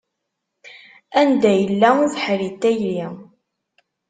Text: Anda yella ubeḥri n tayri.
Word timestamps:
Anda 1.19 1.51
yella 1.59 1.89
ubeḥri 2.03 2.49
n 2.53 2.55
tayri. 2.61 3.05